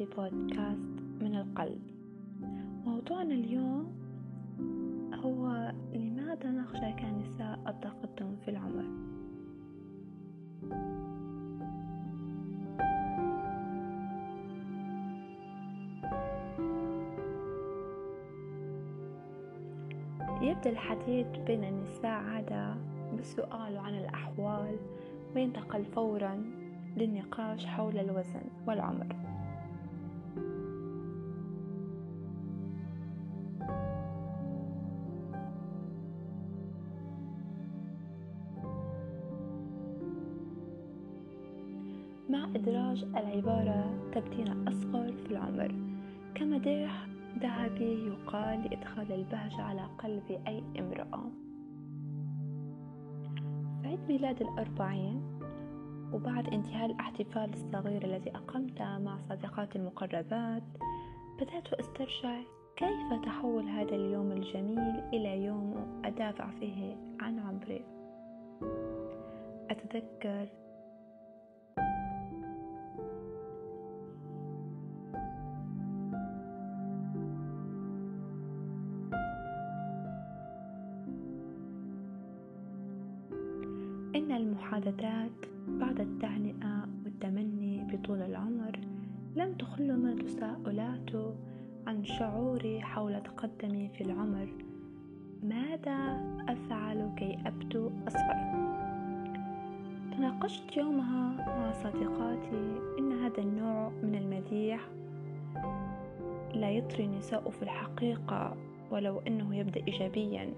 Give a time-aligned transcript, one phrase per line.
[0.00, 1.80] في بودكاست من القلب.
[2.86, 3.92] موضوعنا اليوم
[5.14, 8.84] هو لماذا نخشى كنساء التقدم في العمر؟
[20.42, 22.74] يبدأ الحديث بين النساء عادة
[23.12, 24.76] بالسؤال عن الأحوال
[25.34, 26.59] وينتقل فورا
[26.96, 29.06] للنقاش حول الوزن والعمر.
[42.30, 45.74] مع إدراج العبارة تبدين أصغر في العمر
[46.34, 47.06] كمديح
[47.38, 51.30] ذهبي يقال لإدخال البهجة على قلب أي امرأة.
[53.84, 55.39] عيد ميلاد الأربعين
[56.12, 60.62] وبعد انتهاء الاحتفال الصغير الذي أقمته مع صديقاتي المقربات
[61.40, 62.40] بدأت أسترجع
[62.76, 67.84] كيف تحول هذا اليوم الجميل إلى يوم أدافع فيه عن عمري.
[69.70, 70.48] أتذكر
[84.14, 85.30] إن المحادثات
[85.78, 88.80] بعد التهنئة والتمني بطول العمر
[89.36, 91.10] لم تخلنا التساؤلات
[91.86, 94.48] عن شعوري حول تقدمي في العمر
[95.42, 98.70] ماذا أفعل كي أبدو أصغر؟
[100.16, 104.80] تناقشت يومها مع صديقاتي إن هذا النوع من المديح
[106.54, 108.56] لا يطري النساء في الحقيقة
[108.90, 110.54] ولو أنه يبدأ إيجابيا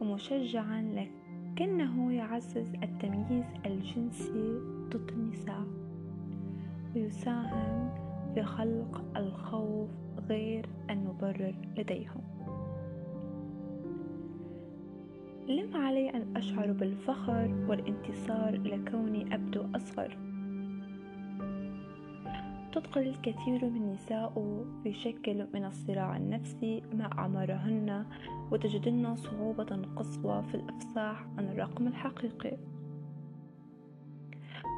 [0.00, 1.10] ومشجعا لك
[1.58, 5.66] لكنه يعزز التمييز الجنسي ضد النساء
[6.94, 7.90] ويساهم
[8.34, 9.90] في خلق الخوف
[10.28, 12.20] غير المبرر لديهم.
[15.48, 20.27] لم علي أن أشعر بالفخر والانتصار لكوني أبدو أصغر.
[22.72, 24.32] تدخل الكثير من النساء
[24.82, 28.06] في شكل من الصراع النفسي مع أعمارهن
[28.50, 32.56] وتجدن صعوبة قصوى في الإفصاح عن الرقم الحقيقي.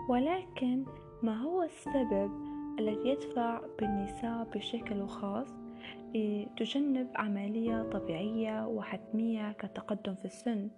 [0.08, 0.84] ولكن
[1.22, 2.30] ما هو السبب
[2.78, 5.48] الذي يدفع بالنساء بشكل خاص
[6.14, 10.68] لتجنب عملية طبيعية وحتمية كالتقدم في السن؟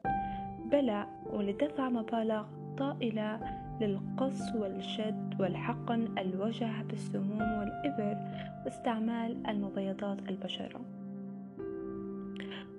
[0.64, 2.44] بلى ولدفع مبالغ
[2.78, 8.16] طائلة للقص والشد والحقن الوجه بالسموم والإبر
[8.64, 10.80] واستعمال المبيضات البشرة.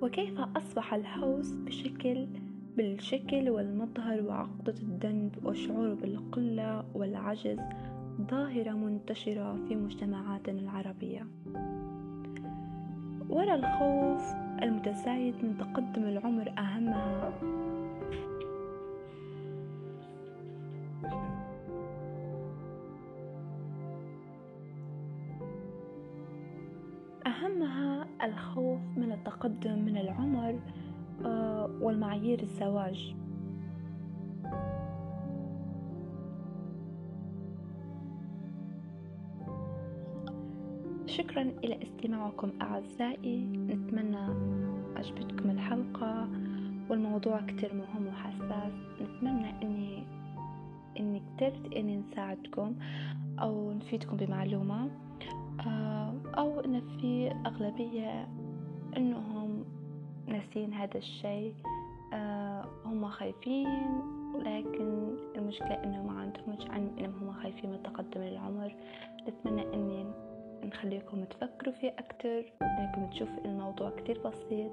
[0.02, 2.28] وكيف أصبح الهوس بشكل
[2.78, 7.60] بالشكل والمظهر وعقدة الذنب والشعور بالقلة والعجز
[8.22, 11.28] ظاهرة منتشرة في مجتمعاتنا العربية.
[13.30, 14.34] ولا الخوف
[14.64, 17.34] المتزايد من تقدم العمر أهمها
[27.28, 30.60] أهمها الخوف من التقدم من العمر
[31.26, 33.16] آه، والمعايير الزواج.
[41.06, 43.46] شكرا إلى استماعكم أعزائي.
[43.46, 44.26] نتمنى
[44.96, 46.28] عجبتكم الحلقة
[46.90, 48.74] والموضوع كتير مهم وحساس.
[49.02, 50.04] نتمنى إني
[51.00, 52.76] إني قدرت إني نساعدكم
[53.40, 54.90] أو نفيدكم بمعلومة.
[55.68, 56.03] آه،
[56.38, 58.28] أو إن في أغلبية
[58.98, 59.66] إنهم
[60.28, 61.54] ناسين هذا الشيء
[62.14, 64.02] آه، هم خايفين
[64.36, 68.76] لكن المشكلة إنهم ما عندهمش عن إنهم هم خايفين من تقدم العمر.
[69.28, 70.06] نتمنى إني
[70.64, 74.72] نخليكم تفكروا فيه أكتر إنكم تشوفوا الموضوع كتير بسيط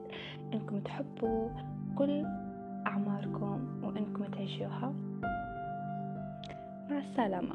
[0.54, 1.48] إنكم تحبوا
[1.98, 2.24] كل
[2.86, 4.94] أعماركم وإنكم تعيشوها.
[6.90, 7.54] مع السلامة.